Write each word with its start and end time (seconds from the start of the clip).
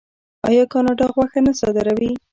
آیا 0.47 0.63
کاناډا 0.73 1.07
غوښه 1.13 1.39
نه 1.45 1.51
صادروي؟ 1.59 2.11